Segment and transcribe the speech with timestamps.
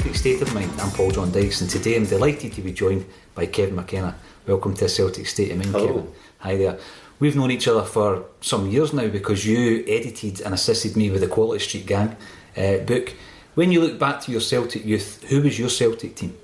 [0.00, 0.70] Celtic State of Mind.
[0.80, 3.04] I'm Paul John Dykes, and today I'm delighted to be joined
[3.34, 4.16] by Kevin McKenna.
[4.46, 5.86] Welcome to Celtic State of Mind, Hello.
[5.88, 6.12] Kevin.
[6.38, 6.78] Hi there.
[7.18, 11.20] We've known each other for some years now because you edited and assisted me with
[11.20, 12.16] the Quality Street Gang
[12.56, 13.12] uh, book.
[13.56, 16.34] When you look back to your Celtic youth, who was your Celtic team?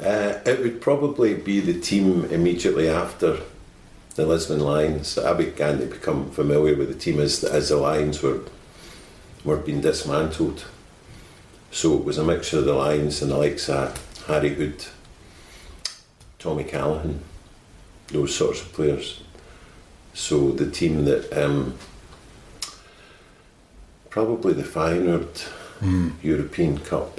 [0.00, 3.38] Uh, it would probably be the team immediately after
[4.16, 5.16] the Lisbon Lions.
[5.18, 8.40] I began to become familiar with the team as, as the Lions were
[9.44, 10.64] were being dismantled.
[11.72, 14.84] So it was a mixture of the Lions and the likes of Harry Hood,
[16.38, 17.24] Tommy Callaghan,
[18.08, 19.22] those sorts of players.
[20.12, 21.78] So the team that um,
[24.10, 25.48] probably the Feyenoord
[26.22, 27.18] European Cup,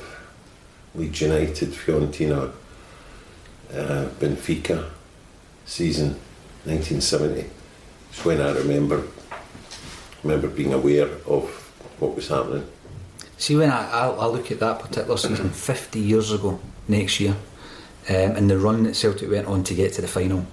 [0.94, 2.52] Leeds United, Fiorentina,
[3.74, 4.92] uh, Benfica
[5.66, 6.10] season
[6.66, 7.50] 1970.
[8.12, 9.08] It's when I remember
[10.22, 11.50] remember being aware of
[12.00, 12.68] what was happening.
[13.38, 17.36] See, when I, I, I look at that particular season 50 years ago, next year,
[18.10, 20.46] um, and the run that Celtic went on to get to the final,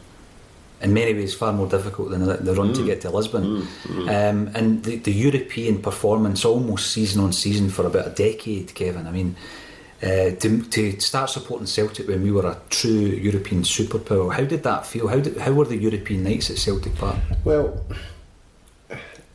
[0.81, 3.67] in many ways far more difficult than the, the run to get to Lisbon.
[3.89, 9.06] Um, and the, the European performance almost season on season for about a decade, Kevin.
[9.06, 9.37] I mean,
[10.03, 14.62] uh, to, to start supporting Celtic when we were a true European superpower, how did
[14.62, 15.09] that feel?
[15.09, 17.19] How, did, how were the European nights at Celtic Park?
[17.44, 17.84] Well,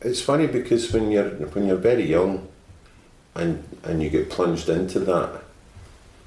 [0.01, 2.47] it's funny because when you're when you're very young,
[3.35, 5.41] and and you get plunged into that,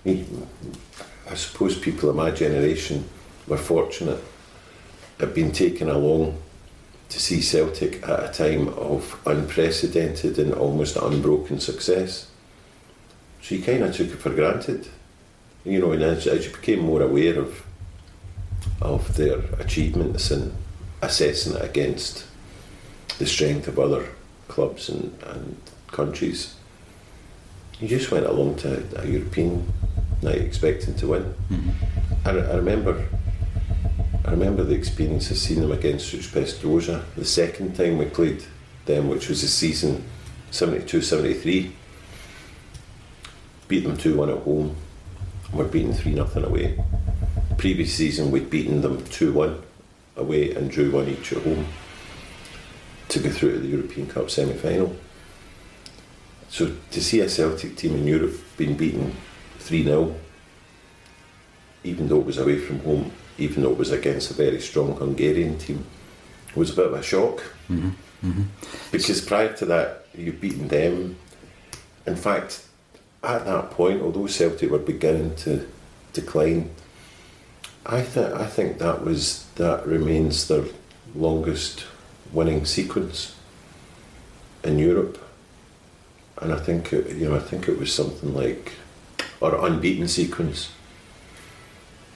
[0.07, 3.09] I suppose people of my generation
[3.47, 4.23] were fortunate
[5.21, 6.41] at being taken along
[7.09, 12.31] to see Celtic at a time of unprecedented and almost unbroken success.
[13.43, 14.89] So you kind of took it for granted,
[15.65, 17.65] you know, and as, as you became more aware of
[18.81, 20.53] of their achievements and
[21.03, 22.25] assessing it against
[23.19, 24.09] the strength of other
[24.47, 25.57] clubs and, and
[25.89, 26.55] countries,
[27.81, 29.73] you just went along to a European
[30.23, 31.35] night expecting to win.
[31.51, 32.29] Mm-hmm.
[32.29, 33.09] I, re- I remember
[34.25, 38.45] I remember the experience of seeing them against Ujpest Dozsa the second time we played
[38.85, 40.05] them, which was the season
[40.51, 41.73] 72 73.
[43.69, 44.77] Beat them 2 1 at home.
[45.53, 46.79] We're beaten 3 0 away.
[47.57, 49.63] Previous season, we'd beaten them 2 1
[50.17, 51.67] away and drew 1 each at home
[53.09, 54.95] to go through to the European Cup semi final.
[56.49, 59.15] So to see a Celtic team in Europe being beaten
[59.59, 60.15] 3 0,
[61.85, 64.97] even though it was away from home, even though it was against a very strong
[64.97, 65.85] Hungarian team,
[66.55, 67.43] was a bit of a shock.
[67.69, 67.91] Mm-hmm.
[68.25, 68.43] Mm-hmm.
[68.91, 71.17] Because prior to that, you'd beaten them.
[72.07, 72.65] In fact,
[73.23, 75.69] at that point, although Celtic were beginning to
[76.13, 76.71] decline,
[77.87, 80.65] I think I think that was that remains their
[81.15, 81.85] longest
[82.33, 83.35] winning sequence
[84.65, 85.19] in Europe,
[86.41, 88.73] and I think it, you know I think it was something like
[89.41, 90.71] or unbeaten sequence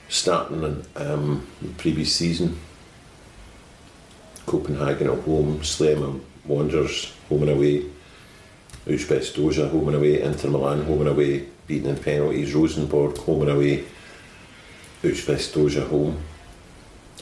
[0.08, 2.58] starting in um, the previous season.
[4.44, 7.84] Copenhagen at home, Sliema Wanderers home and away,
[8.86, 13.42] Ujpest Dozsa home and away, Inter Milan home and away, beaten in penalties, Rosenborg home
[13.42, 13.84] and away,
[15.02, 16.22] Ujpest Dozsa home.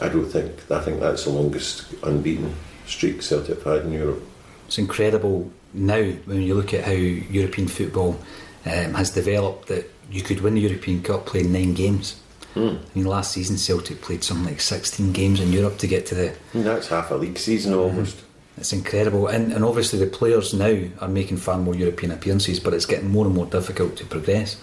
[0.00, 2.54] I don't think I think that's the longest unbeaten
[2.86, 4.22] streak Celtic have had in Europe.
[4.66, 8.18] It's incredible now when you look at how European football
[8.66, 12.20] um, has developed that you could win the European Cup playing nine games.
[12.54, 12.76] Hmm.
[12.78, 16.14] I mean, last season Celtic played something like 16 games in Europe to get to
[16.14, 16.28] the.
[16.52, 17.78] Hmm, that's half a league season hmm.
[17.78, 18.22] almost.
[18.56, 22.74] It's incredible, and, and obviously the players now are making far more European appearances, but
[22.74, 24.56] it's getting more and more difficult to progress.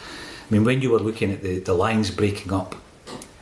[0.48, 2.76] I mean, when you were looking at the, the lines breaking up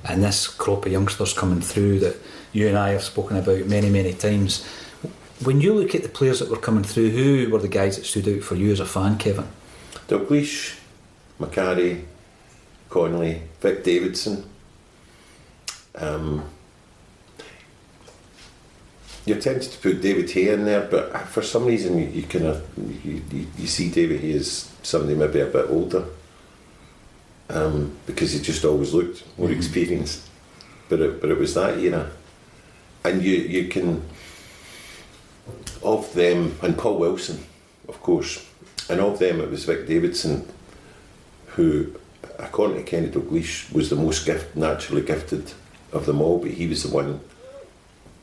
[0.07, 2.16] and this crop of youngsters coming through that
[2.54, 4.66] you and I have spoken about many, many times,
[5.44, 8.06] when you look at the players that were coming through, who were the guys that
[8.06, 9.48] stood out for you as a fan, Kevin?
[10.08, 10.78] Dalglish,
[11.40, 12.04] Macari,
[12.90, 14.46] Connelly, Vic Davidson.
[15.96, 16.46] Um,
[19.26, 22.46] you're tempted to put David Hay in there, but for some reason you, you kind
[22.46, 22.64] of
[23.04, 26.06] you, you, you see David Hay as somebody maybe a bit older
[27.50, 30.30] um, because he just always looked more experienced.
[30.90, 32.12] But it, but it was that era,
[33.04, 34.08] and you you can
[35.86, 37.46] of them and Paul Wilson,
[37.88, 38.46] of course,
[38.90, 40.48] and of them it was Vic Davidson
[41.56, 41.96] who,
[42.38, 45.54] according to Kenny Dalglish, was the most gift, naturally gifted
[45.94, 47.22] of them all, but he was the one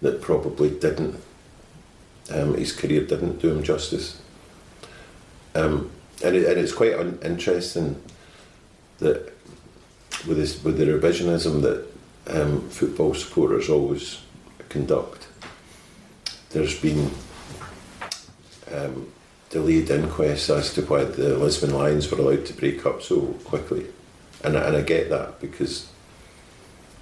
[0.02, 1.18] that probably didn't,
[2.30, 4.20] um, his career didn't do him justice.
[5.54, 5.90] Um,
[6.22, 8.02] and, it, and it's quite un- interesting
[8.98, 9.32] that
[10.26, 11.86] with this with the revisionism that
[12.28, 14.20] um, football supporters always
[14.68, 15.26] conduct,
[16.50, 17.10] there's been
[18.72, 19.12] um,
[19.50, 23.86] delayed inquests as to why the Lisbon Lions were allowed to break up so quickly,
[24.42, 25.88] and I, and I get that because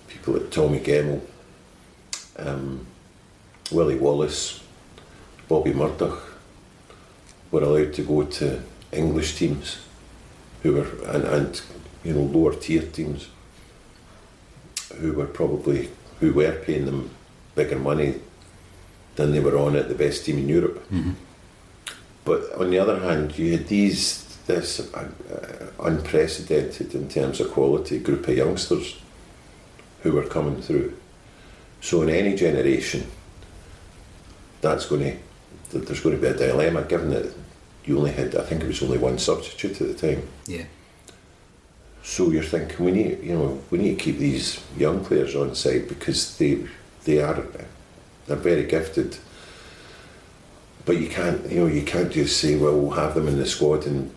[0.09, 1.21] people like Tommy Gemmell,
[2.37, 2.87] um,
[3.71, 4.63] Willie Wallace,
[5.49, 6.35] Bobby Murdoch
[7.51, 8.63] were allowed to go to
[8.93, 9.79] English teams
[10.63, 11.63] who were and, and
[12.05, 13.29] you know lower tier teams
[14.99, 15.89] who were probably
[16.21, 17.11] who were paying them
[17.55, 18.15] bigger money
[19.17, 20.85] than they were on at the best team in Europe.
[22.25, 27.53] But on the other hand, you had these this uh, uh, unprecedented in terms of
[27.53, 29.01] quality group of youngsters
[30.03, 30.97] who were coming through.
[31.81, 33.07] So in any generation,
[34.61, 35.03] that's going
[35.71, 37.33] to there's going to be a dilemma given that
[37.85, 40.29] you only had I think it was only one substitute at the time.
[40.47, 40.65] Yeah.
[42.03, 45.55] So you're thinking we need, you know, we need to keep these young players on
[45.55, 46.67] side because they
[47.05, 47.47] they are
[48.27, 49.19] they're very gifted.
[50.85, 53.47] But you can't, you know, you can't just say, well, we'll have them in the
[53.47, 54.13] squad and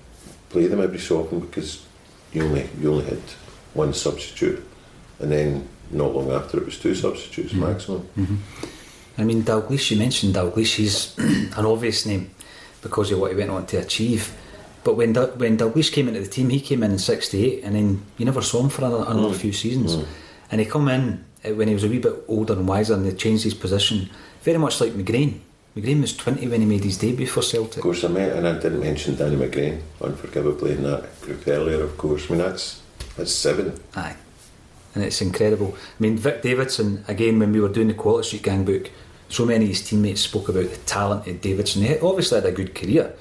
[0.50, 1.86] play them every so often because
[2.32, 3.22] you only you only had
[3.74, 4.66] one substitute,
[5.20, 7.70] and then not long after it was two substitutes mm-hmm.
[7.70, 8.08] maximum.
[8.18, 8.36] Mm-hmm.
[9.18, 11.18] I mean, Dalglish, you mentioned Dalglish, he's
[11.58, 12.32] an obvious name
[12.82, 14.36] because of what he went on to achieve.
[14.84, 17.76] But when Dal- when Dalglish came into the team, he came in in '68, and
[17.76, 19.40] then you never saw him for another, another mm.
[19.40, 19.96] few seasons.
[19.96, 20.06] Mm.
[20.52, 23.06] And he come in uh, when he was a wee bit older and wiser, and
[23.06, 24.10] they changed his position,
[24.42, 25.40] very much like McGrain.
[25.76, 27.78] McGrain was 20 when he made his debut for Celtic.
[27.78, 31.82] Of course, I meant, and I didn't mention Danny McGrain, unforgivably, in that group earlier.
[31.84, 32.82] Of course, I mean that's
[33.18, 33.80] that's seven.
[33.96, 34.16] Aye.
[34.96, 35.76] And it's incredible.
[35.76, 38.92] I mean, Vic Davidson, again, when we were doing the Quality Street Gang book,
[39.28, 41.82] so many of his teammates spoke about the talented Davidson.
[41.82, 43.12] He obviously had a good career,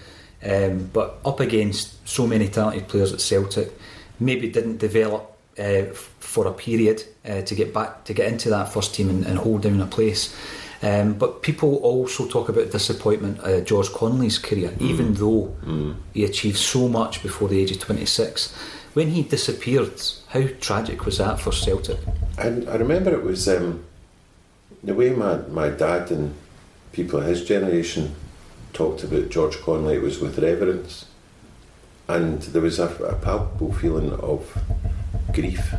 [0.45, 3.73] um, but up against so many talented players at Celtic,
[4.21, 5.85] maybe didn't develop uh,
[6.21, 9.39] for a period uh, to get back to get into that first team and, and
[9.39, 10.37] hold down a place.
[10.82, 15.55] Um, but people also talk about disappointment uh, George Connelly's career, even though
[16.12, 18.52] he achieved so much before the age of 26.
[18.94, 21.99] When he disappeared, how tragic was that for Celtic?
[22.37, 23.84] And I remember it was um,
[24.82, 26.34] the way my, my dad and
[26.93, 28.14] people of his generation
[28.73, 31.06] talked about George Conley, it was with reverence.
[32.08, 34.58] And there was a, a palpable feeling of
[35.32, 35.75] grief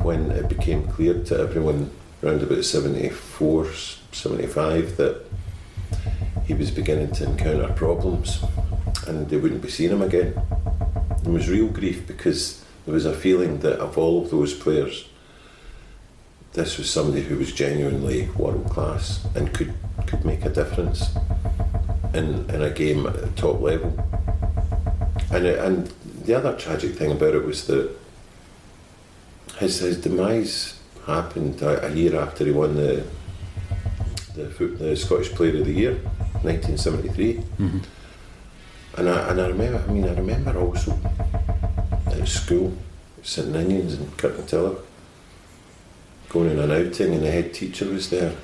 [0.00, 1.90] when it became clear to everyone
[2.22, 3.72] around about 74,
[4.12, 5.24] 75 that
[6.44, 8.44] he was beginning to encounter problems
[9.06, 10.40] and they wouldn't be seeing him again.
[11.24, 15.08] It was real grief because there was a feeling that of all of those players,
[16.52, 19.74] this was somebody who was genuinely world class and could,
[20.06, 21.16] could make a difference
[22.12, 23.96] in, in a game at the top level.
[25.30, 25.86] And, and
[26.24, 27.90] the other tragic thing about it was that
[29.58, 33.04] his, his demise happened a, a year after he won the,
[34.34, 35.94] the, foot- the Scottish Player of the Year,
[36.42, 37.34] 1973.
[37.34, 37.78] Mm-hmm.
[38.98, 40.98] And I, and I remember, I mean, I remember also
[42.06, 42.76] at school,
[43.22, 44.80] St Ninians in Kirkintilloch,
[46.28, 48.34] going on an outing and the head teacher was there.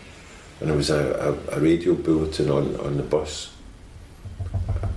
[0.61, 3.53] And there was a, a, a radio bulletin on, on the bus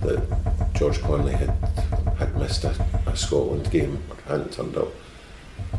[0.02, 1.50] that George Connelly had,
[2.18, 2.74] had missed a,
[3.06, 4.88] a Scotland game or hadn't turned up.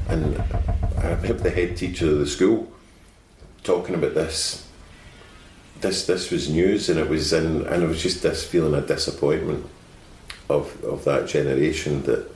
[0.07, 0.41] And
[1.03, 2.71] I remember the head teacher of the school
[3.63, 4.65] talking about this.
[5.81, 8.87] This this was news, and it was in, and it was just this feeling of
[8.87, 9.65] disappointment
[10.49, 12.33] of of that generation that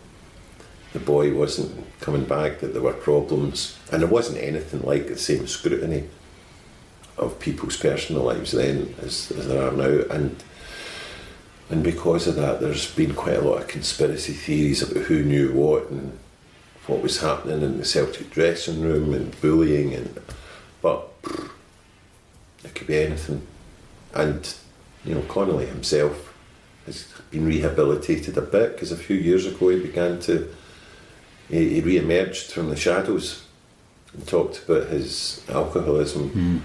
[0.92, 5.18] the boy wasn't coming back, that there were problems, and there wasn't anything like the
[5.18, 6.10] same scrutiny
[7.18, 10.44] of people's personal lives then as, as there are now, and
[11.70, 15.54] and because of that, there's been quite a lot of conspiracy theories about who knew
[15.54, 16.18] what and
[16.88, 20.20] what was happening in the Celtic dressing room and bullying and
[20.82, 21.10] but
[22.64, 23.46] it could be anything.
[24.14, 24.54] And
[25.04, 26.34] you know, Connelly himself
[26.86, 30.54] has been rehabilitated a bit because a few years ago he began to
[31.50, 33.44] he, he re-emerged from the shadows
[34.14, 36.30] and talked about his alcoholism.
[36.30, 36.62] Mm.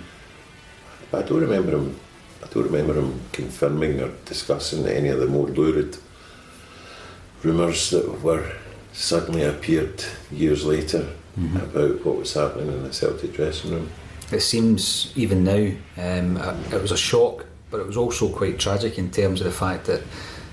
[1.11, 1.99] But I don't remember him.
[2.43, 5.97] I don't remember him confirming or discussing any of the more lurid
[7.43, 8.52] rumours that were
[8.93, 11.09] suddenly appeared years later
[11.57, 13.91] about what was happening in the Celtic dressing room.
[14.31, 16.37] It seems even now um,
[16.73, 19.87] it was a shock, but it was also quite tragic in terms of the fact
[19.87, 20.03] that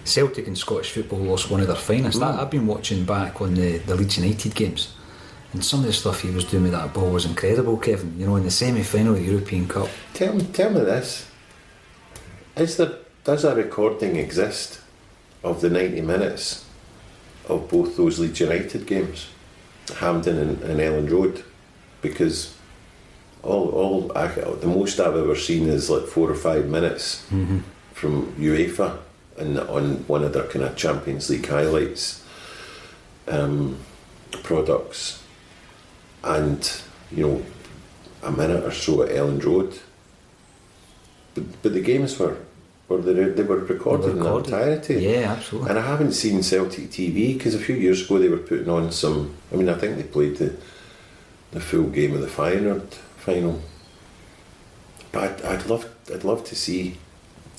[0.05, 2.19] Celtic and Scottish football lost one of their finest.
[2.19, 4.93] That, I've been watching back on the, the Leeds United games,
[5.53, 8.17] and some of the stuff he was doing with that ball was incredible, Kevin.
[8.17, 9.89] You know, in the semi final of the European Cup.
[10.13, 11.29] Tell me, tell me this:
[12.58, 12.93] Is there
[13.24, 14.81] does a recording exist
[15.43, 16.65] of the ninety minutes
[17.50, 19.27] of both those Leeds United games,
[19.98, 21.44] Hampden and, and Elland Road?
[22.01, 22.56] Because
[23.44, 27.25] all, all I, the most I've ever seen is like four or five minutes
[27.94, 28.98] from UEFA
[29.38, 32.24] and on one of their kind of Champions League highlights
[33.27, 33.77] um,
[34.44, 35.24] products,
[36.24, 37.46] and you know
[38.24, 39.79] a minute or so at Elland Road.
[41.36, 42.38] But, but the games were
[42.89, 44.17] were they, they were recorded, recorded.
[44.17, 44.96] in their entirety.
[44.96, 45.69] Yeah, absolutely.
[45.69, 48.91] And I haven't seen Celtic TV because a few years ago they were putting on
[48.91, 49.36] some.
[49.53, 50.55] I mean, I think they played the
[51.51, 53.62] the full game of the Feyenoord final.
[55.12, 56.98] But I'd, I'd love I'd love to see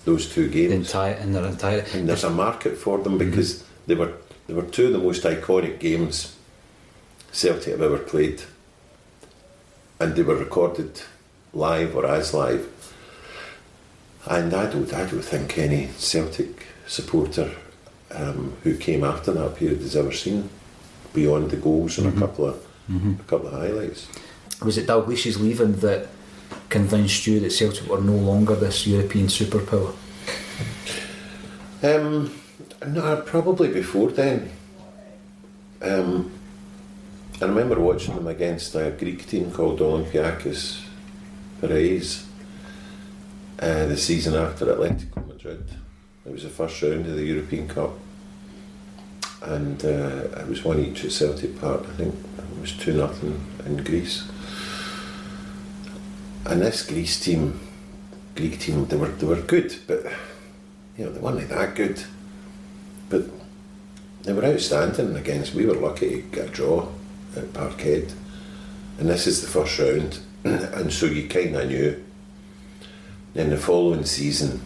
[0.05, 0.87] those two The games.
[0.89, 1.85] entire in their entire.
[1.95, 3.31] and there's a market for them mm-hmm.
[3.31, 4.13] because they were
[4.47, 6.37] they were two of the most iconic games
[7.33, 8.43] Celtic have ever played,
[10.01, 11.03] and they were recorded
[11.53, 12.67] live or as live.
[14.27, 17.51] And I don't I don't think any Celtic supporter
[18.13, 20.49] um, who came after that period has ever seen
[21.15, 22.67] beyond the goals and a couple of
[23.21, 24.09] a couple of highlights.
[24.63, 26.09] Was it Dalglish's leaving that
[26.69, 29.95] convinced you that Celtic were no longer this European superpower?
[31.83, 32.31] Um,
[32.87, 34.51] no, probably before then.
[35.81, 36.31] Um,
[37.41, 40.83] I remember watching them against a Greek team called Olympiakos
[41.63, 42.27] Piraeus
[43.61, 45.65] uh, the season after Atletico Madrid.
[46.25, 47.93] It was the first round of the European Cup,
[49.43, 51.83] and uh, it was one each at Celtic Park.
[51.83, 54.29] I think it was two nothing in Greece.
[56.47, 57.61] And this Greece team,
[58.35, 60.05] Greek team, they were they were good, but
[60.97, 62.03] you know, they weren't that good.
[63.11, 63.25] But
[64.23, 65.55] they were outstanding against.
[65.55, 66.89] We were lucky to get a draw
[67.37, 68.13] at Parkhead,
[68.99, 72.05] and this is the first round, and so you kind of knew.
[73.35, 74.61] Then the following season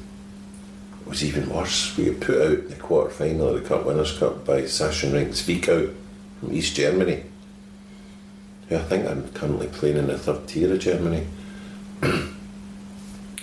[1.07, 1.97] was even worse.
[1.97, 5.29] We got put out in the quarter final of the Cup Winners' Cup by Sachsenring
[5.29, 5.95] Zwickau
[6.41, 7.23] from East Germany,
[8.69, 11.27] who I think I'm currently playing in the third tier of Germany.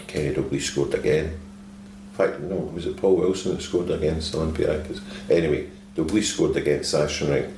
[0.08, 1.26] Kenny Dalglish scored again.
[1.26, 5.02] In fact, no, was it Paul Wilson that scored against Olympiacos?
[5.30, 7.54] Anyway, Dalglish scored against Sachsenring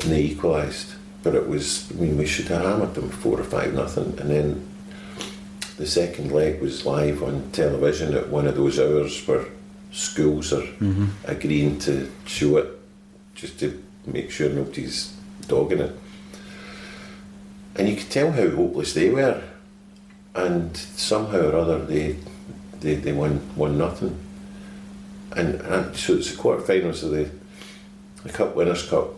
[0.00, 0.94] and they equalised.
[1.22, 4.18] But it was, I mean, we should have hammered them four or five nothing.
[4.18, 4.63] And then
[5.76, 9.44] the second leg was live on television at one of those hours where
[9.92, 11.06] schools are mm-hmm.
[11.24, 12.68] agreeing to show it
[13.34, 15.14] just to make sure nobody's
[15.48, 15.98] dogging it.
[17.76, 19.42] And you could tell how hopeless they were.
[20.34, 22.16] And somehow or other they
[22.80, 24.18] they, they won one nothing.
[25.34, 27.30] And, and so it's the quarterfinals of the,
[28.22, 29.14] the Cup Winners' Cup.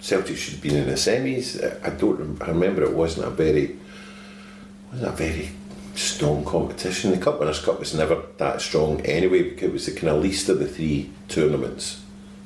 [0.00, 1.60] Celtic should have been in the semis.
[1.84, 2.40] I don't.
[2.40, 3.76] I remember it wasn't a very
[4.90, 5.50] wasn't a very
[5.94, 7.10] strong competition.
[7.10, 10.22] The Cup Winners' Cup was never that strong anyway because it was the kind of
[10.22, 12.02] least of the three tournaments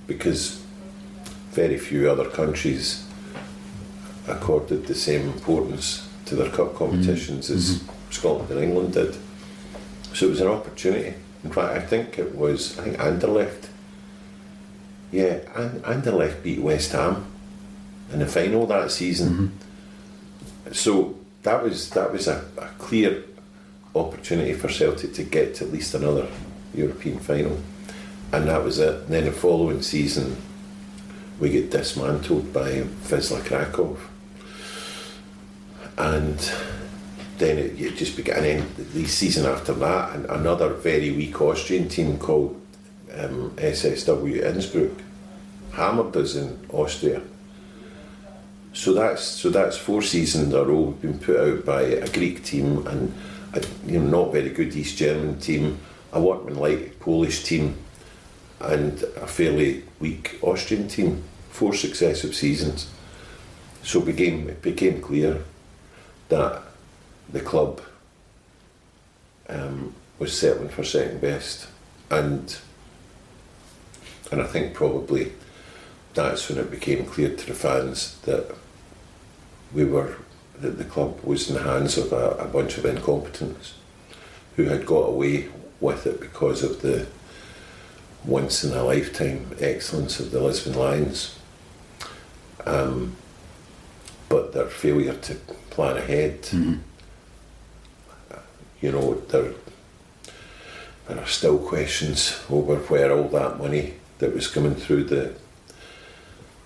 [0.07, 0.63] because
[1.51, 3.07] very few other countries
[4.27, 7.57] accorded the same importance to their cup competitions mm-hmm.
[7.59, 9.17] as Scotland and England did.
[10.15, 11.15] So it was an opportunity.
[11.45, 13.69] In fact, I think it was, I think Anderlecht.
[15.11, 17.27] Yeah, An- Anderlecht beat West Ham
[18.13, 19.29] in the final that season.
[19.29, 20.73] Mm-hmm.
[20.73, 23.25] So that was that was a, a clear
[23.95, 26.29] opportunity for Celtic to get to at least another
[26.75, 27.59] European final.
[28.33, 29.03] And that was it.
[29.03, 30.37] And then the following season,
[31.39, 33.99] we get dismantled by Wisla Krakow.
[35.99, 36.39] And
[37.37, 38.39] then it, it just began.
[38.39, 42.59] And then the season after that, and another very weak Austrian team called
[43.15, 44.93] um, SSW Innsbruck
[45.73, 47.21] hammered us in Austria.
[48.73, 52.43] So that's so that's four seasons in a row been put out by a Greek
[52.43, 53.13] team and
[53.53, 55.79] a you know not very good East German team,
[56.13, 57.77] a workmanlike Polish team,
[58.61, 61.23] and a fairly weak Austrian team.
[61.51, 62.91] Four successive seasons.
[63.83, 65.45] So it became it became clear
[66.31, 66.63] that
[67.31, 67.83] the club
[69.51, 71.69] um, was settling for second best,
[72.11, 72.57] and
[74.31, 75.33] and I think probably
[76.15, 78.55] that's when it became clear to the fans that
[79.75, 80.17] we were
[80.61, 83.75] that the club was in the hands of a, a bunch of incompetents
[84.57, 85.49] who had got away
[85.81, 87.07] with it because of the
[88.25, 91.37] once in a lifetime excellence of the Lisbon Lions.
[92.65, 93.17] Um,
[94.29, 95.35] but their failure to
[95.71, 96.49] plan ahead,
[98.81, 99.53] you know, their
[101.09, 105.35] there are still questions over where all that money that was coming through the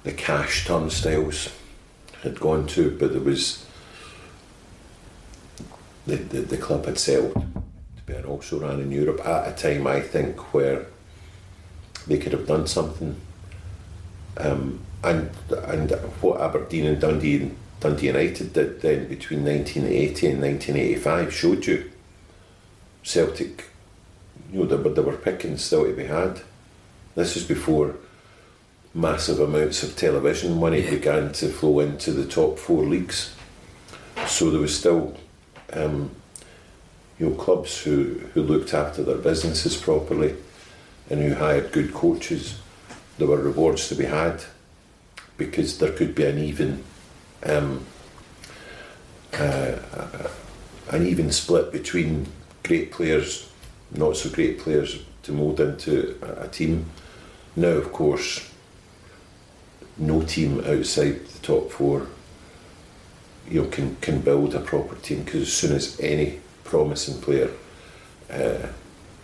[0.05, 1.51] the cash turnstiles
[2.27, 3.65] had gone to, but there was
[6.07, 9.53] the, the, the club had settled to be an also ran in Europe at a
[9.53, 10.87] time I think where
[12.07, 13.17] they could have done something.
[14.37, 15.91] Um, and and
[16.21, 21.91] what Aberdeen and Dundee Dundee United did then between 1980 and 1985 showed you
[23.03, 23.67] Celtic,
[24.53, 26.41] you know, there were, there were pickings still to be had.
[27.15, 27.95] This is before
[28.97, 30.91] massive amounts of television money Yeah.
[30.91, 33.35] began to flow into the top four leagues.
[34.27, 35.15] So there was still,
[35.73, 36.11] um,
[37.19, 40.35] you know, clubs who, who looked after their businesses properly
[41.11, 42.55] and who hired good coaches.
[43.19, 44.43] There were rewards to be had
[45.37, 46.83] because there could be an even
[47.45, 47.85] um,
[49.35, 49.77] uh,
[50.91, 52.27] an even split between
[52.65, 53.51] great players,
[53.93, 56.87] not so great players to mould into a, a team.
[57.55, 58.51] Now, of course,
[59.99, 62.07] no team outside the top four,
[63.49, 67.51] you know, can can build a proper team because as soon as any promising player
[68.31, 68.67] uh,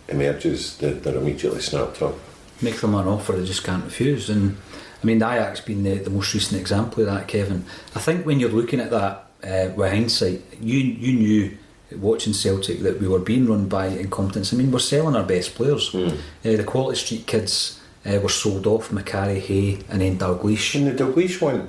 [0.07, 2.15] emerges, they're, they're immediately snapped up.
[2.61, 4.29] make them an offer they just can't refuse.
[4.29, 4.57] And
[5.01, 7.65] I mean, the Ajax being the, the most recent example of that, Kevin.
[7.95, 11.57] I think when you're looking at that uh, with hindsight, you you knew
[11.97, 14.53] watching Celtic that we were being run by incompetence.
[14.53, 15.93] I mean, we're selling our best players.
[15.93, 20.75] Uh, the Quality Street kids uh, were sold off, Macari, Hay, and then Dalglish.
[20.75, 21.67] And the Dalglish one,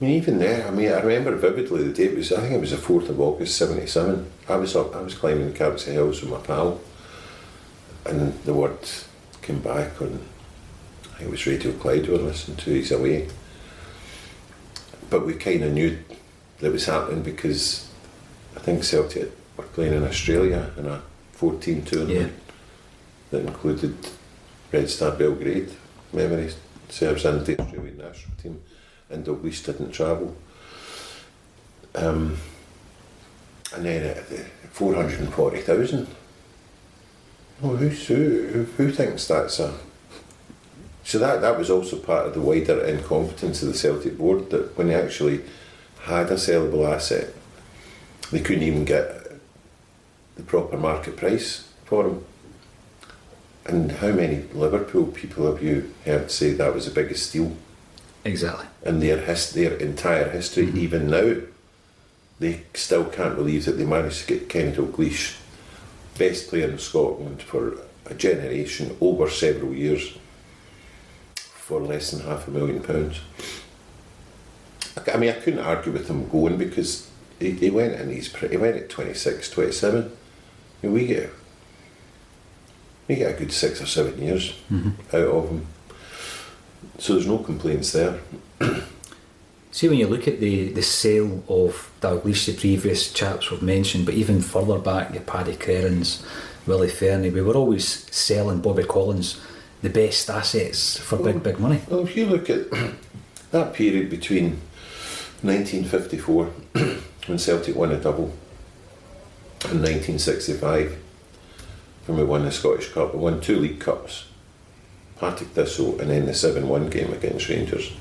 [0.00, 2.60] I mean, even there, I mean, I remember vividly the date was, I think it
[2.60, 4.30] was the 4th of August, 77.
[4.48, 6.80] I was up, I was climbing the Campsie Hills with my pal,
[8.04, 8.78] and the word
[9.40, 10.20] came back on,
[11.04, 13.28] I think it was Radio Clyde we were listening to, he's away.
[15.08, 15.98] But we kind of knew
[16.58, 17.88] that was happening because
[18.56, 21.02] I think Celtic were playing in Australia in a
[21.32, 22.32] 14 tournament
[23.30, 23.94] that included
[24.72, 25.70] Red Star Belgrade,
[26.12, 26.50] memory
[26.88, 28.62] serves, and the Australian national team,
[29.10, 30.34] and Dalglish didn't travel.
[31.94, 32.38] Um,
[33.74, 36.06] and then at the 440,000.
[37.62, 39.74] Oh, who's, who, who, who thinks that's a.
[41.04, 44.76] So that, that was also part of the wider incompetence of the Celtic board that
[44.78, 45.42] when they actually
[46.02, 47.34] had a sellable asset,
[48.30, 49.32] they couldn't even get
[50.36, 52.24] the proper market price for them.
[53.72, 57.56] And how many Liverpool people have you heard say that was the biggest steal
[58.22, 58.66] Exactly.
[58.84, 60.66] in their his, their entire history?
[60.66, 60.78] Mm-hmm.
[60.78, 61.36] Even now,
[62.38, 65.38] they still can't believe that they managed to get Kenny Dalglish,
[66.18, 70.18] best player in Scotland for a generation over several years,
[71.36, 73.20] for less than half a million pounds.
[75.06, 77.08] I- mean, I couldn't argue with him going because
[77.40, 80.12] he, he went and he's he went at 26, 27.
[80.82, 81.30] And we get
[83.12, 84.90] we get a good six or seven years mm-hmm.
[85.14, 85.66] out of them.
[86.98, 88.18] So there's no complaints there.
[89.70, 94.06] See, when you look at the, the sale of Dalglish, the previous chaps we've mentioned,
[94.06, 96.24] but even further back, your Paddy Crerands,
[96.66, 99.40] Willie Fernie, we were always selling Bobby Collins
[99.82, 101.80] the best assets for big, big money.
[101.88, 102.70] Well, if you look at
[103.50, 104.60] that period between
[105.42, 106.44] 1954,
[107.26, 108.32] when Celtic won a double,
[109.64, 110.98] and 1965,
[112.08, 114.26] we won the Scottish Cup, we won two League Cups,
[115.16, 117.92] Partick Thistle, and then the 7 1 game against Rangers.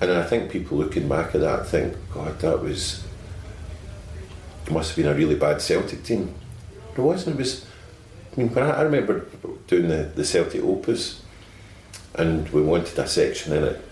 [0.00, 3.04] And I think people looking back at that think, God, that was.
[4.66, 6.34] It must have been a really bad Celtic team.
[6.96, 7.36] It wasn't.
[7.36, 7.66] It was.
[8.32, 9.26] I mean, when I, I remember
[9.68, 11.22] doing the, the Celtic Opus,
[12.14, 13.84] and we wanted a section in it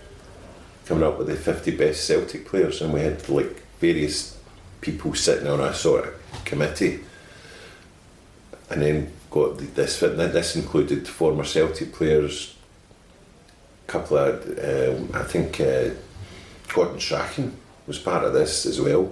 [0.85, 4.37] coming up with the 50 best Celtic players, and we had like various
[4.81, 6.99] people sitting on a sort of committee,
[8.71, 9.99] and then got the, this.
[9.99, 12.55] This included former Celtic players,
[13.87, 15.89] a couple of, um, I think, uh,
[16.73, 19.11] Gordon Strachan was part of this as well.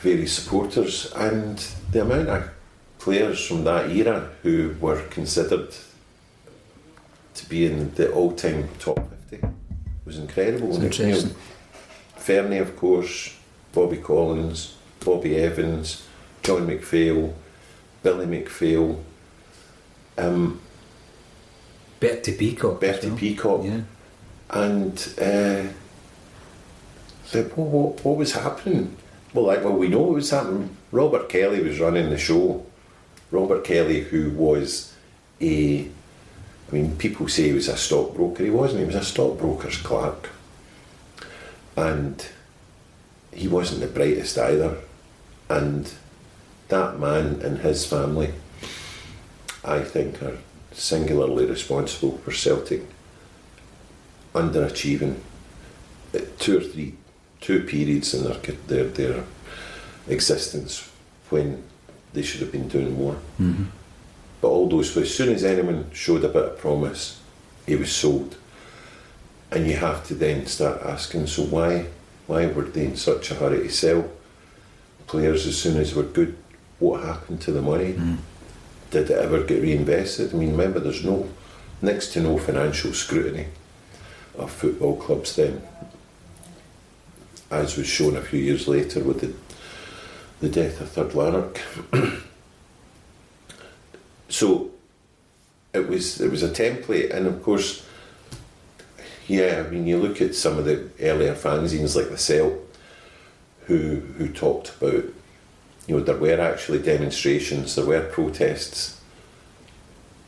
[0.00, 1.58] Various supporters, and
[1.90, 2.50] the amount of
[2.98, 5.74] players from that era who were considered
[7.34, 8.98] to be in the all-time top
[9.30, 9.46] 50
[10.04, 10.68] was incredible.
[10.68, 11.36] It's And, you know, interesting.
[12.16, 13.36] Fernie, of course,
[13.72, 16.06] Bobby Collins, Bobby Evans,
[16.42, 17.34] John McPhail,
[18.04, 19.00] Billy McPhail,
[20.18, 20.60] um,
[21.98, 22.78] Bertie Peacock.
[22.80, 23.16] Bertie well.
[23.16, 23.80] Peacock, Yeah.
[24.50, 25.72] and uh,
[27.32, 28.96] the, what, what, what was happening?
[29.32, 30.76] Well, like, well, we know what was happening.
[30.92, 32.64] Robert Kelly was running the show.
[33.32, 34.92] Robert Kelly, who was
[35.40, 38.44] a, I mean, people say he was a stockbroker.
[38.44, 38.80] He wasn't.
[38.80, 40.28] He was a stockbroker's clerk,
[41.76, 42.24] and
[43.32, 44.76] he wasn't the brightest either.
[45.48, 45.90] And
[46.68, 48.32] that man and his family,
[49.64, 50.38] I think, are
[50.72, 52.82] singularly responsible for Celtic
[54.34, 55.16] underachieving
[56.38, 56.94] two or three,
[57.40, 58.34] two periods in their
[58.66, 59.24] their, their
[60.08, 60.90] existence
[61.30, 61.62] when
[62.12, 63.14] they should have been doing more.
[63.40, 63.64] Mm-hmm.
[64.40, 67.20] But all those, as soon as anyone showed a bit of promise,
[67.66, 68.36] he was sold.
[69.50, 71.86] And you have to then start asking, so why,
[72.26, 74.10] why were they in such a hurry to sell
[75.06, 76.36] players as soon as were good?
[76.78, 77.94] What happened to the money?
[77.94, 78.18] Mm.
[78.90, 80.34] Did it ever get reinvested?
[80.34, 81.28] I mean, remember, there's no
[81.82, 83.46] next to no financial scrutiny
[84.36, 85.62] of football clubs then,
[87.50, 89.34] as was shown a few years later with the
[90.40, 91.60] the death of Third Lanark.
[94.28, 94.70] so
[95.72, 97.86] it was it was a template, and of course,
[99.26, 99.64] yeah.
[99.66, 102.54] I mean, you look at some of the earlier fanzines like the Celt,
[103.66, 105.04] who who talked about,
[105.86, 109.00] you know, there were actually demonstrations, there were protests,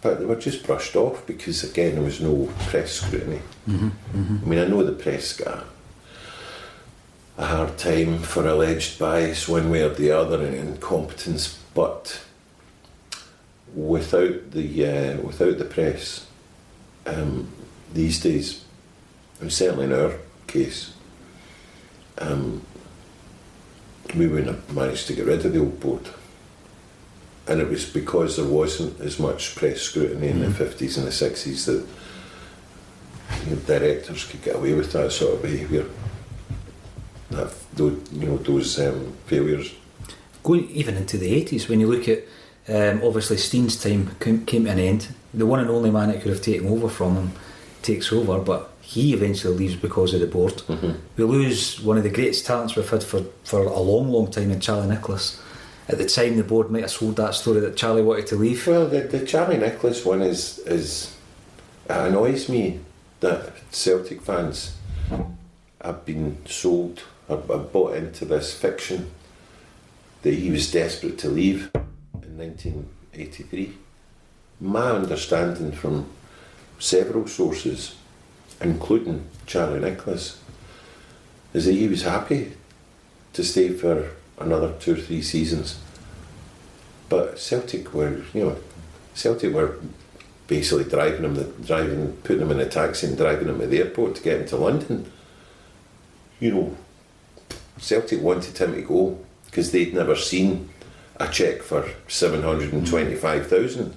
[0.03, 3.41] but they were just brushed off because again there was no press scrutiny.
[3.69, 3.89] Mm-hmm.
[3.89, 4.37] Mm-hmm.
[4.45, 5.65] I mean, I know the press got
[7.39, 12.21] a hard time for alleged bias one way or the other and incompetence, but
[13.75, 16.27] without the uh, without the press,
[17.07, 17.49] um,
[17.93, 18.65] these days,
[19.41, 20.15] and certainly in our
[20.47, 20.93] case,
[22.19, 22.63] um,
[24.15, 26.09] we wouldn't have managed to get rid of the old board.
[27.49, 31.13] And it was because there wasn't as much press scrutiny in the fifties and the
[31.13, 31.87] sixties that
[33.45, 35.87] you know, directors could get away with that sort of behaviour
[37.31, 39.75] that those, you know those um, failures.
[40.43, 42.23] Going even into the 80s, when you look at
[42.69, 45.09] um, obviously Stein's time came, came to an end.
[45.35, 47.33] The one and only man that could have taken over from him
[47.83, 50.55] takes over, but he eventually leaves because of the board.
[50.69, 50.93] Mm-hmm.
[51.17, 54.53] We lose one of the greatest talents we've had for, for a long, long time
[54.53, 55.43] in Charlie Nicholas.
[55.89, 58.65] At the time, the board might have sold that story that Charlie wanted to leave.
[58.65, 61.17] Well, the, the Charlie Nicholas one is is
[61.91, 62.79] it annoys me
[63.19, 64.77] that Celtic fans
[65.81, 69.11] have been sold or, or bought into this fiction
[70.23, 71.71] that he was desperate to leave
[72.23, 73.73] in 1983.
[74.61, 76.09] My understanding from
[76.79, 77.97] several sources,
[78.61, 80.41] including Charlie Nicholas,
[81.53, 82.53] is that he was happy
[83.33, 85.79] to stay for another two or three seasons.
[87.09, 88.57] But Celtic were, you know,
[89.15, 89.79] Celtic were
[90.47, 94.17] basically driving him, driving, putting him in a taxi and driving him to the airport
[94.17, 95.11] to get him to London.
[96.41, 96.77] You know,
[97.79, 100.69] Celtic wanted him to go because they'd never seen
[101.17, 103.95] a cheque for seven hundred and twenty-five thousand.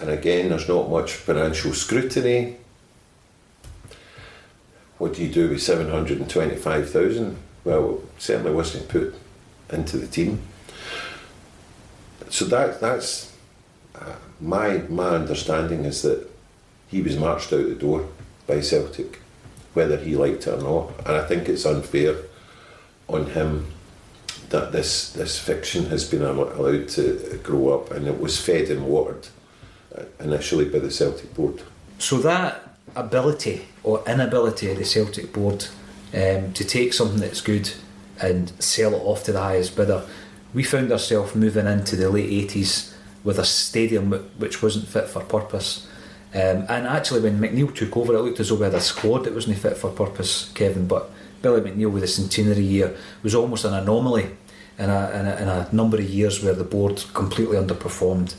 [0.00, 2.56] And again, there's not much financial scrutiny.
[4.98, 7.36] What do you do with seven hundred and twenty-five thousand?
[7.64, 9.14] Well, it certainly wasn't put
[9.70, 10.42] into the team.
[12.30, 13.32] So that that's
[13.94, 16.28] uh, my my understanding is that
[16.88, 18.08] he was marched out the door
[18.46, 19.20] by Celtic,
[19.74, 21.06] whether he liked it or not.
[21.06, 22.16] And I think it's unfair
[23.08, 23.72] on him
[24.50, 28.86] that this this fiction has been allowed to grow up, and it was fed and
[28.86, 29.28] watered
[29.96, 31.62] uh, initially by the Celtic board.
[31.98, 35.66] So that ability or inability of the Celtic board
[36.14, 37.70] um, to take something that's good
[38.20, 40.04] and sell it off to the highest bidder,
[40.54, 45.20] we found ourselves moving into the late 80s with a stadium which wasn't fit for
[45.20, 45.86] purpose.
[46.32, 49.24] Um, and actually, when McNeill took over, it looked as though we had a squad
[49.24, 50.86] that wasn't fit for purpose, Kevin.
[50.86, 51.10] But
[51.42, 54.30] Billy McNeill with the centenary year was almost an anomaly
[54.78, 58.34] in a, in a, in a number of years where the board completely underperformed.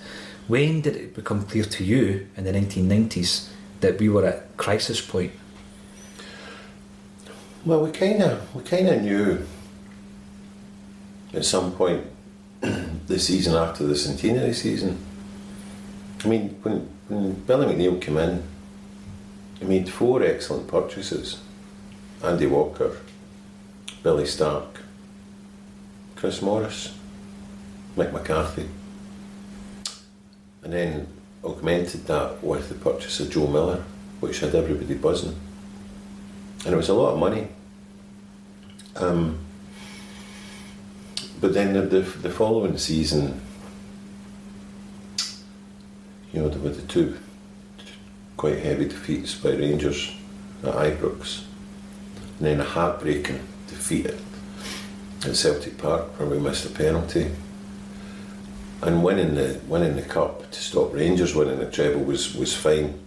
[0.47, 3.49] When did it become clear to you in the 1990s
[3.81, 5.31] that we were at crisis point?
[7.65, 9.45] Well, we kind of we kind of knew
[11.33, 12.05] at some point
[12.61, 14.97] the season after the centenary season.
[16.23, 18.43] I mean, when when Billy McNeill came in,
[19.59, 21.41] he made four excellent purchases:
[22.23, 22.97] Andy Walker,
[24.01, 24.81] Billy Stark,
[26.15, 26.93] Chris Morris,
[27.95, 28.69] Mick McCarthy,
[30.63, 31.07] and then
[31.43, 33.83] augmented that with the purchase of Joe Miller,
[34.19, 35.35] which had everybody buzzing,
[36.65, 37.49] and it was a lot of money.
[38.95, 39.39] Um,
[41.39, 43.39] but then the, the, the following season,
[46.33, 47.17] you know, there were the two
[48.35, 50.15] quite heavy defeats by Rangers
[50.63, 51.43] at Ibrox,
[52.37, 54.15] and then a heartbreaking defeat at,
[55.35, 57.31] Celtic Park where we missed a penalty.
[58.81, 62.99] And winning the winning the cup to stop Rangers winning the treble was, was fine.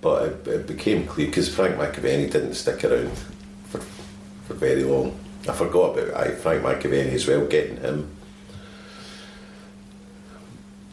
[0.00, 3.16] But it, it became clear because Frank McAvennie didn't stick around
[3.64, 3.80] for,
[4.46, 8.10] for very long I forgot about I, Frank McAvennie as well, getting him.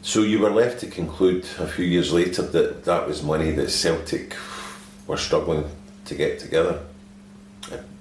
[0.01, 3.69] So you were left to conclude a few years later that that was money that
[3.69, 4.35] Celtic
[5.07, 5.65] were struggling
[6.05, 6.79] to get together,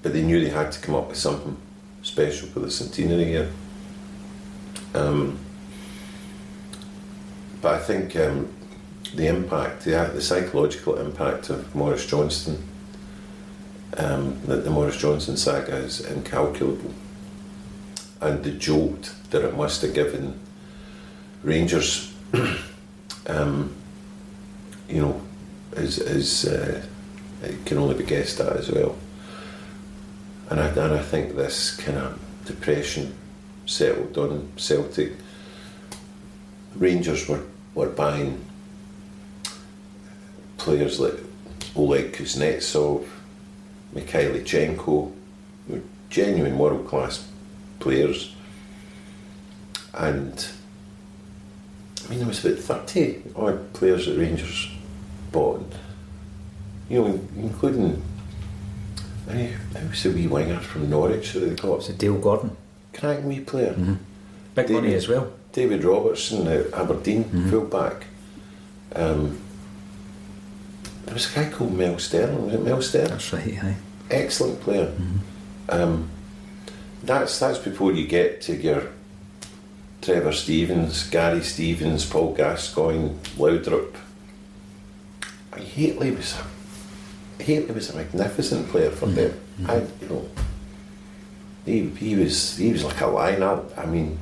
[0.03, 1.57] but they knew they had to come up with something
[2.03, 3.51] special for the centenary year.
[4.95, 5.39] Um,
[7.61, 8.49] but I think um,
[9.15, 12.63] the impact, the, the psychological impact of Maurice Johnston,
[13.97, 16.93] um, the, the Maurice Johnston saga is incalculable.
[18.21, 20.39] And the jolt that it must have given
[21.43, 22.15] Rangers,
[23.27, 23.75] um,
[24.89, 25.21] you know,
[25.77, 26.85] is, is uh,
[27.43, 28.97] it can only be guessed at as well.
[30.51, 33.15] And I, and I think this kind of depression
[33.67, 35.13] settled on Celtic.
[36.77, 37.43] Rangers were,
[37.75, 38.45] were buying
[40.59, 41.15] players like
[41.77, 43.07] Oleg Kuznetsov,
[43.95, 45.13] Mikhailichenko,
[46.11, 47.29] genuine world class
[47.81, 48.35] players.
[49.93, 50.47] And
[52.05, 54.71] I mean, there was about 30 odd players that Rangers
[55.33, 55.73] bought.
[56.89, 58.03] You know, including.
[59.29, 61.79] I mean, who was the wee winger from Norwich that they got?
[61.79, 62.57] It's a Dale Gordon.
[62.95, 63.73] Cracking wee player.
[63.73, 63.95] Mm-hmm.
[64.55, 65.33] Big David- money as well.
[65.53, 68.07] David Robertson at Aberdeen, fullback.
[68.97, 69.39] Um,
[71.05, 72.41] there was a guy called Mel Sterland.
[72.47, 73.09] Was it Mel Sterland?
[73.11, 73.77] That's right, aye.
[74.11, 74.93] Excellent player.
[75.69, 76.11] Um,
[77.05, 78.89] that's that's before you get to your
[80.03, 83.95] Trevor Stevens, Gary Stevens, Paul Gascoigne, Laudrup.
[85.57, 86.35] Hateley was
[87.39, 89.39] a Hateley was a magnificent player for them.
[89.69, 90.29] I you know
[91.65, 93.77] he, he was he was like a line-up.
[93.79, 94.19] I mean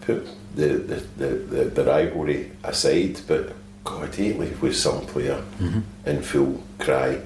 [0.00, 3.52] put the the, the, the, the rivalry aside, but
[3.84, 5.80] God Hateley was some player mm-hmm.
[6.06, 7.20] in full cry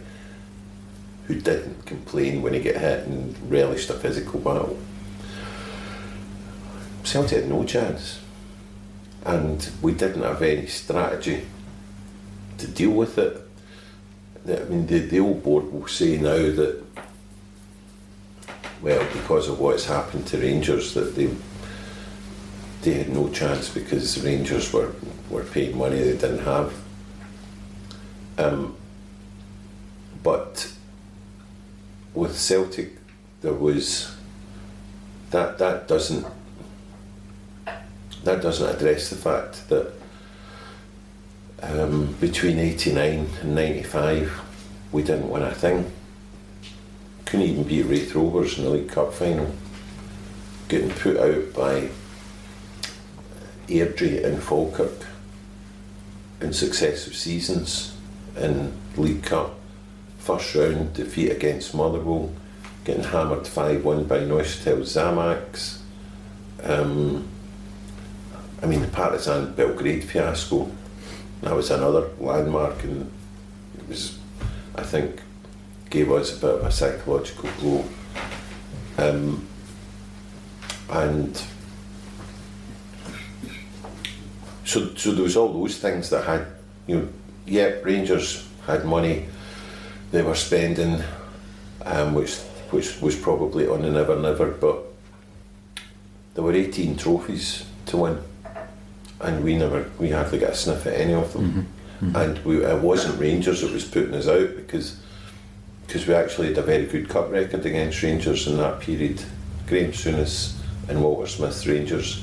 [1.26, 4.78] who didn't complain when he got hit and relished a physical battle.
[7.04, 8.20] Celtic had no chance,
[9.24, 11.46] and we didn't have any strategy
[12.58, 13.40] to deal with it.
[14.46, 16.87] I mean, the, the old board will say now that,
[18.82, 21.30] well, because of what has happened to Rangers, that they
[22.82, 24.94] they had no chance because Rangers were,
[25.30, 26.72] were paying money they didn't have.
[28.38, 28.76] Um,
[30.22, 30.72] but
[32.14, 32.92] with Celtic,
[33.40, 34.14] there was
[35.30, 36.26] that that doesn't
[38.24, 39.92] that doesn't address the fact that
[41.62, 44.32] um, between eighty nine and ninety five,
[44.92, 45.90] we didn't win a thing.
[47.28, 49.54] Couldn't even beat Raith Rovers in the League Cup final.
[50.68, 51.90] Getting put out by
[53.68, 55.04] Airdrie and Falkirk
[56.40, 57.94] in successive seasons
[58.34, 59.58] in League Cup.
[60.16, 62.32] First round defeat against Motherwell,
[62.84, 65.80] getting hammered 5 1 by Neuchâtel Xamax.
[66.62, 67.28] Um,
[68.62, 70.70] I mean, the Partizan Belgrade fiasco,
[71.42, 73.10] that was another landmark, and
[73.76, 74.18] it was,
[74.74, 75.20] I think,
[75.90, 77.84] gave us a bit of a psychological blow.
[78.98, 79.46] Um,
[80.90, 81.36] and
[84.64, 86.46] so, so there was all those things that had,
[86.86, 87.08] you know,
[87.46, 89.26] yeah, Rangers had money
[90.10, 91.02] they were spending,
[91.84, 92.36] um, which
[92.70, 94.78] which was probably on the never never, but
[96.34, 98.18] there were 18 trophies to win,
[99.20, 101.66] and we never we hardly got a sniff at any of them,
[102.14, 105.00] and we, it wasn't Rangers that was putting us out because
[105.88, 109.22] because we actually had a very good cup record against Rangers in that period.
[109.66, 110.54] Graeme Souness
[110.86, 112.22] and Walter Smith's Rangers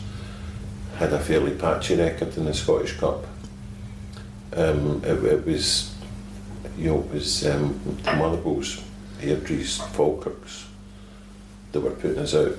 [0.97, 3.25] had a fairly patchy record in the Scottish Cup.
[4.56, 5.95] Um, it, it was,
[6.78, 8.12] you know, it was um, the
[9.21, 10.65] Airdrie's, Falkirks
[11.71, 12.56] that were putting us out.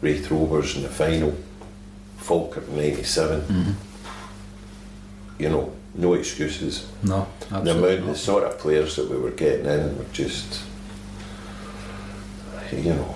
[0.00, 1.36] Raith Rovers in the final,
[2.18, 3.76] Falkirk in '97.
[5.40, 6.88] You know, no excuses.
[7.02, 7.72] No, absolutely.
[7.72, 10.62] The amount, the sort of players that we were getting in were just,
[12.72, 13.14] you know,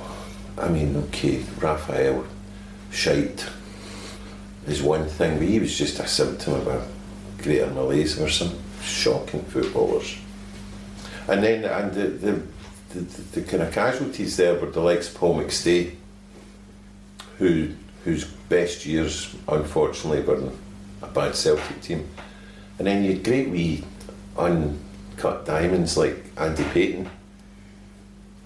[0.56, 2.24] I mean, okay, Rafael
[2.90, 3.48] Scheidt
[4.66, 6.86] is one thing, but he was just a symptom of a
[7.42, 8.16] greater malaise.
[8.16, 10.16] There were some shocking footballers.
[11.26, 12.42] And then, and the, the,
[12.90, 15.94] the, the, the kind of casualties there were the likes of Paul McStay,
[17.38, 17.70] who,
[18.04, 20.58] whose best years, unfortunately, were in
[21.02, 22.08] a bad Celtic team.
[22.78, 23.84] And then you had great wee
[24.36, 27.10] uncut diamonds like Andy Payton.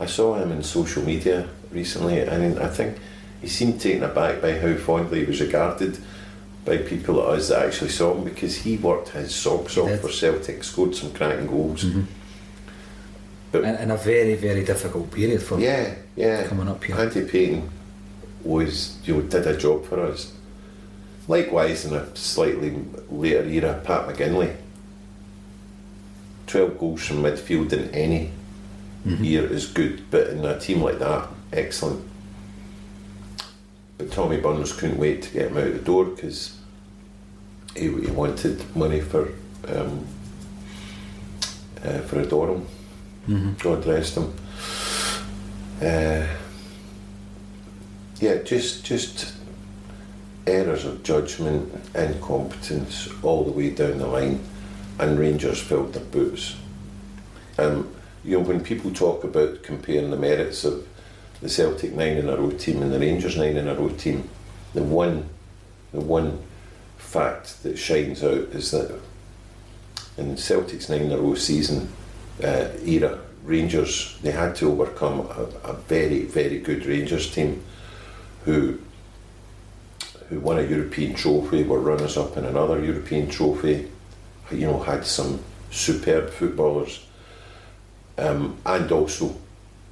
[0.01, 2.99] I saw him in social media recently, and I think
[3.40, 5.99] he seemed taken aback by how fondly he was regarded
[6.64, 10.09] by people like us that actually saw him because he worked his socks off for
[10.09, 11.85] Celtic, scored some cracking goals.
[11.85, 12.03] Mm-hmm.
[13.51, 15.62] But in, in a very, very difficult period for him.
[15.62, 16.47] yeah, yeah.
[16.47, 16.97] coming up here.
[16.97, 17.68] Andy Payton
[18.45, 20.33] was, you know, did a job for us.
[21.28, 22.78] Likewise, in a slightly
[23.11, 24.56] later era, Pat McGinlay.
[26.46, 28.30] 12 goals from midfield in any
[29.04, 32.04] year is good, but in a team like that, excellent.
[33.98, 36.58] But Tommy Burns couldn't wait to get him out the door because
[37.74, 39.32] he, he wanted money for
[39.68, 40.06] um,
[41.85, 42.66] uh, for a Durham.
[43.58, 44.35] God rest him.
[45.80, 46.26] Uh,
[48.20, 49.35] yeah, just just
[50.46, 54.40] errors of judgment, incompetence all the way down the line,
[54.98, 56.57] and Rangers filled their boots.
[57.59, 60.87] Um, you know, when people talk about comparing the merits of
[61.40, 64.28] the Celtic nine in a row team and the Rangers nine in a row team,
[64.74, 65.28] the one,
[65.92, 66.40] the one
[66.98, 68.98] fact that shines out is that
[70.16, 71.92] in Celtic's nine in a row season
[72.42, 77.62] uh, era, Rangers they had to overcome a, a very very good Rangers team
[78.44, 78.78] who
[80.33, 83.90] who won a European trophy, were runners up in another European trophy,
[84.51, 85.38] you know, had some
[85.71, 87.05] superb footballers,
[88.16, 89.37] um, and also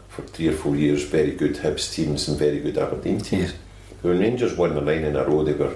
[0.08, 3.52] for three or four years very good Hibs teams and very good Aberdeen teams.
[4.00, 5.74] When Rangers won the nine in a row, they were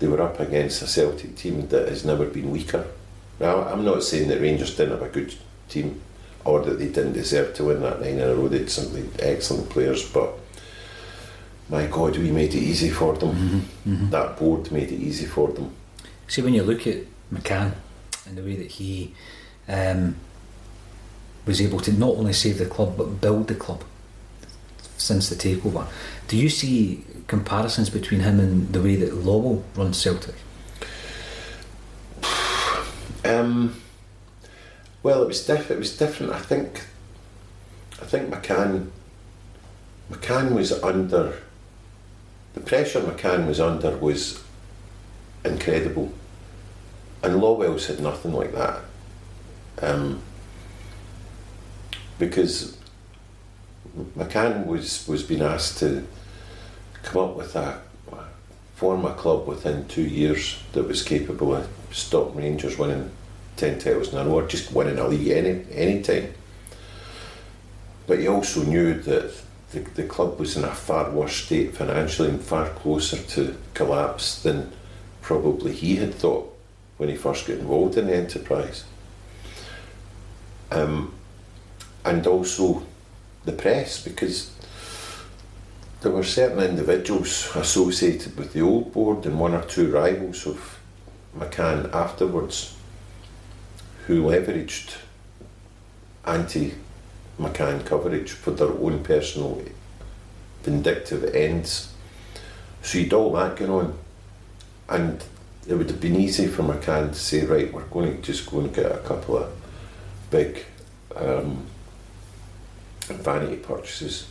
[0.00, 2.84] they were up against a Celtic team that has never been weaker.
[3.38, 5.32] Now, I'm not saying that Rangers didn't have a good
[5.68, 6.00] team
[6.44, 8.48] or that they didn't deserve to win that nine in a row.
[8.48, 10.40] They had some excellent players, but
[11.68, 13.68] my God, we made it easy for them.
[14.10, 15.70] That board made it easy for them.
[16.28, 16.98] See, when you look at
[17.32, 17.72] McCann
[18.26, 19.14] and the way that he
[19.68, 20.16] um,
[21.46, 23.82] was able to not only save the club but build the club
[24.96, 25.86] since the takeover,
[26.28, 30.34] do you see comparisons between him and the way that Lawwell runs Celtic?
[33.24, 33.80] Um,
[35.02, 36.32] well, it was diff- It was different.
[36.32, 36.82] I think.
[38.02, 38.88] I think McCann.
[40.10, 41.34] McCann was under.
[42.54, 44.42] The pressure McCann was under was
[45.44, 46.12] incredible,
[47.22, 48.80] and Lawwell's had nothing like that.
[49.82, 50.22] Um,
[52.18, 52.78] because
[54.16, 56.06] McCann was was being asked to
[57.02, 57.80] come up with a
[58.74, 63.10] form a club within two years that was capable of stopping Rangers winning
[63.56, 66.34] ten titles in a row, just winning a league any any time.
[68.06, 69.32] But he also knew that
[69.74, 74.42] the, the club was in a far worse state financially and far closer to collapse
[74.42, 74.72] than
[75.20, 76.56] probably he had thought
[76.96, 78.84] when he first got involved in the enterprise.
[80.70, 81.12] Um,
[82.04, 82.84] and also
[83.44, 84.52] the press, because
[86.00, 90.78] there were certain individuals associated with the old board and one or two rivals of
[91.36, 92.76] McCann afterwards
[94.06, 94.96] who leveraged
[96.26, 96.74] anti
[97.38, 99.62] McCann coverage for their own personal
[100.62, 101.92] vindictive ends.
[102.82, 103.98] So you'd all that going on.
[104.88, 105.24] And
[105.66, 108.60] it would have been easy for McCann to say, right, we're going to just go
[108.60, 109.50] and get a couple of
[110.30, 110.64] big
[111.16, 111.66] um,
[113.06, 114.26] vanity purchases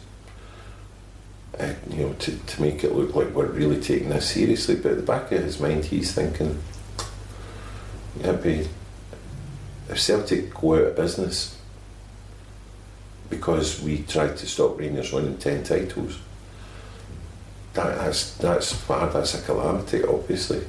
[1.60, 4.76] uh, you know, to, to make it look like we're really taking this seriously.
[4.76, 6.62] But at the back of his mind, he's thinking,
[8.20, 8.68] yeah, be
[9.90, 11.58] if Celtic go out of business
[13.36, 16.20] because we tried to stop Rangers winning ten titles,
[17.74, 19.14] that, that's that's bad.
[19.14, 20.64] That's a calamity, obviously.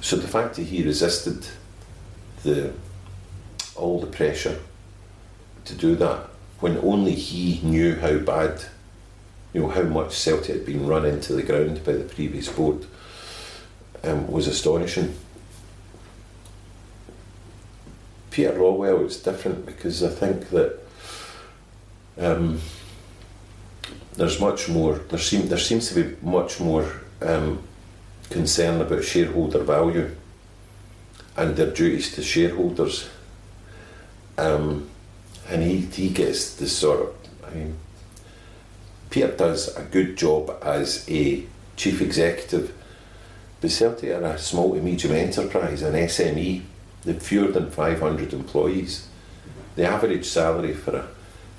[0.00, 1.46] So the fact that he resisted
[2.42, 2.72] the
[3.74, 4.60] all the pressure
[5.64, 6.28] to do that
[6.60, 8.62] when only he knew how bad
[9.52, 12.86] you know how much Celtic had been run into the ground by the previous board
[14.02, 15.16] um, was astonishing.
[18.30, 20.83] Peter Lawwell is different because I think that
[22.18, 22.60] um,
[24.14, 24.98] there's much more.
[25.08, 26.86] There seem there seems to be much more
[27.20, 27.62] um,
[28.30, 30.14] concern about shareholder value
[31.36, 33.08] and their duties to shareholders.
[34.38, 34.88] Um,
[35.48, 37.14] and he, he gets this sort of.
[37.46, 37.76] I mean,
[39.10, 41.44] Peter does a good job as a
[41.76, 42.72] chief executive,
[43.60, 46.62] but Celtic are a small to medium enterprise, an SME.
[47.04, 49.08] They've fewer than 500 employees.
[49.76, 51.08] The average salary for a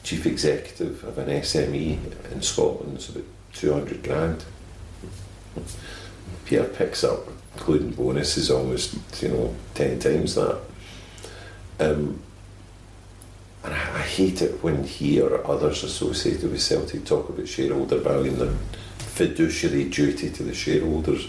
[0.06, 4.46] chief executive of an SME in Scotland is about 200 grand.
[6.46, 10.60] Peter picks up, including bonuses, almost you know 10 times that.
[11.80, 12.22] Um,
[13.64, 17.98] and I, I hate it when he or others associated with Celtic talk about shareholder
[17.98, 18.54] value and their
[19.00, 21.28] fiduciary duty to the shareholders.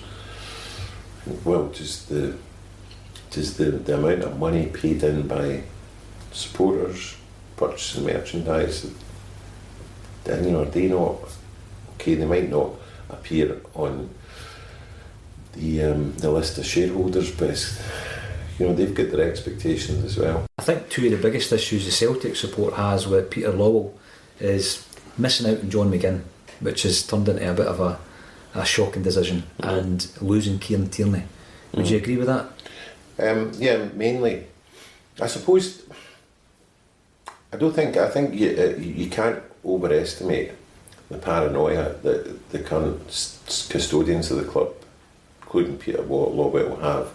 [1.45, 2.37] Well, just the
[3.31, 5.63] just the, the amount of money paid in by
[6.33, 7.16] supporters,
[7.57, 8.85] purchasing merchandise.
[8.85, 8.95] And
[10.25, 11.17] Then you know they not
[11.95, 12.15] okay.
[12.15, 12.71] They might not
[13.11, 14.11] appear on
[15.55, 17.57] the um, the list of shareholders, but
[18.59, 20.47] you know they've got their expectations as well.
[20.59, 23.93] I think two of the biggest issues the Celtic support has with Peter Lawwell
[24.41, 24.87] is
[25.19, 26.23] missing out on John McGinn,
[26.61, 27.99] which has turned into a bit of a,
[28.55, 29.79] a shocking decision, Mm.
[29.79, 31.23] and losing Kieran Tierney.
[31.73, 32.47] Would you agree with that?
[33.19, 34.47] Um, yeah, mainly.
[35.21, 35.83] I suppose.
[37.53, 37.97] I don't think.
[37.97, 40.53] I think you, uh, you can't overestimate
[41.09, 43.01] the paranoia that the current
[43.71, 44.75] custodians of the club,
[45.43, 47.13] including Peter Law- Lawwell, have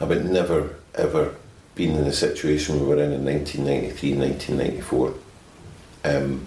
[0.00, 1.34] about never ever
[1.74, 5.14] been in the situation we were in in 1993, 1994.
[6.04, 6.46] Um,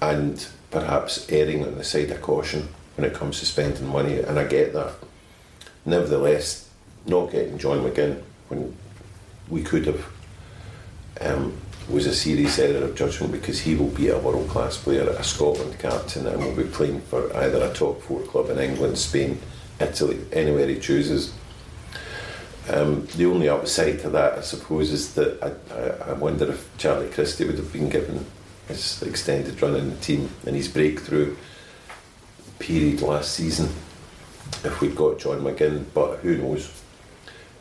[0.00, 4.38] and perhaps erring on the side of caution when it comes to spending money, and
[4.38, 4.92] I get that.
[5.84, 6.68] Nevertheless,
[7.06, 8.76] not getting John McGinn when
[9.48, 10.06] we could have
[11.20, 11.56] um,
[11.88, 15.22] was a serious error of judgment because he will be a world class player, a
[15.22, 19.38] Scotland captain, and will be playing for either a top four club in England, Spain,
[19.80, 21.34] Italy, anywhere he chooses.
[22.68, 26.66] Um, the only upside to that, I suppose, is that I, I, I wonder if
[26.78, 28.24] Charlie Christie would have been given
[28.68, 31.36] his extended run in the team and his breakthrough
[32.58, 33.68] period last season
[34.64, 36.83] if we'd got John McGinn, but who knows.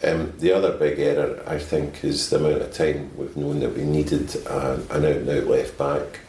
[0.03, 3.75] Um, the other big error, I think, is the amount of time we've known that
[3.75, 6.19] we needed an, an out and out left back,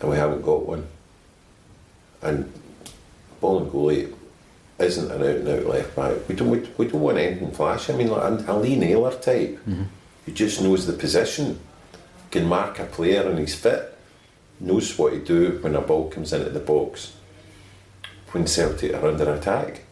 [0.00, 0.86] and we haven't got one.
[2.22, 2.50] And
[3.42, 4.14] Bolingoli
[4.78, 6.28] isn't an out and out left back.
[6.28, 7.90] We don't, we, we don't want anything flash.
[7.90, 9.60] I mean, like a Lee Naylor type
[10.24, 11.60] who just knows the position,
[12.30, 13.96] can mark a player and he's fit,
[14.58, 17.12] knows what to do when a ball comes into the box
[18.32, 19.82] when Celtic are under attack.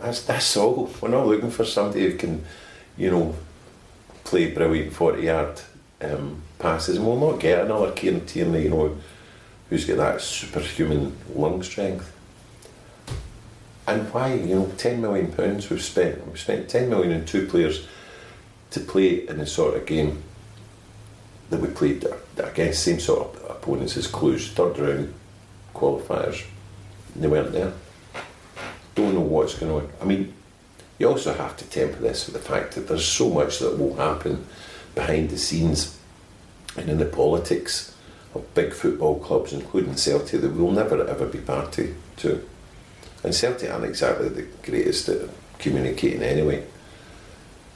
[0.00, 0.90] That's that's all.
[1.00, 2.44] We're not looking for somebody who can,
[2.96, 3.34] you know,
[4.24, 5.60] play brilliant forty yard
[6.00, 8.96] um, passes, and we'll not get another Kieran Tierney, you know,
[9.68, 12.12] who's got that superhuman lung strength.
[13.86, 16.26] And why, you know, ten million pounds we've spent.
[16.26, 17.86] We've spent ten million on two players
[18.70, 20.22] to play in the sort of game
[21.50, 25.14] that we played against same sort of opponents as Cluj, third round
[25.74, 26.44] qualifiers.
[27.16, 27.72] They weren't there.
[28.98, 29.88] Don't know what's going on.
[30.02, 30.34] I mean,
[30.98, 33.94] you also have to temper this with the fact that there's so much that will
[33.94, 34.44] happen
[34.96, 35.96] behind the scenes
[36.76, 37.94] and in the politics
[38.34, 42.44] of big football clubs, including Celtic, that we'll never ever be party to.
[43.22, 45.28] And Celtic aren't exactly the greatest at
[45.60, 46.66] communicating anyway.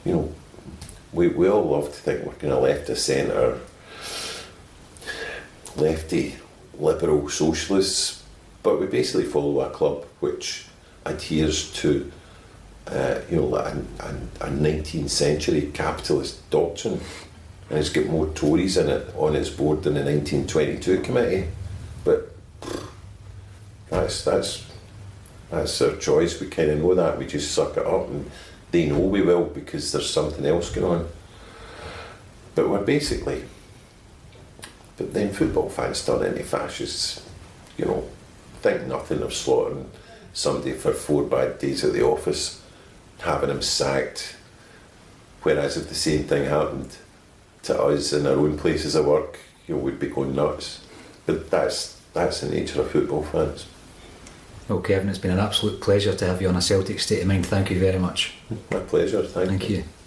[0.03, 0.35] You know,
[1.13, 3.61] we, we all love to think we're kind of left of centre,
[5.77, 6.35] lefty,
[6.77, 8.21] liberal socialists,
[8.61, 10.65] but we basically follow a club which
[11.05, 12.11] adheres to,
[12.87, 13.71] uh, you know, a,
[14.41, 16.99] a 19th century capitalist doctrine,
[17.69, 21.47] and it's got more Tories in it on its board than the 1922 committee.
[22.03, 22.29] But
[23.89, 24.65] that's that's
[25.49, 26.39] that's their choice.
[26.39, 27.17] We kind of know that.
[27.17, 28.29] We just suck it up, and
[28.71, 31.09] they know we will because there's something else going on.
[32.55, 33.45] But we're basically.
[34.95, 37.27] But then football fans turn into fascists,
[37.77, 38.07] you know,
[38.61, 39.89] think nothing of slaughtering
[40.33, 42.61] somebody for four bad days at the office,
[43.19, 44.35] having him sacked.
[45.43, 46.95] Whereas if the same thing happened
[47.63, 50.85] to us in our own places of work, you know, we'd be going nuts.
[51.25, 53.67] But that's that's the nature of football fans.
[54.67, 57.27] Well, Kevin, it's been an absolute pleasure to have you on a Celtic State of
[57.27, 57.45] Mind.
[57.45, 58.33] Thank you very much.
[58.71, 59.23] My pleasure.
[59.23, 59.77] Thank, Thank you.
[59.77, 60.02] Sports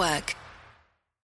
[0.00, 0.29] Network.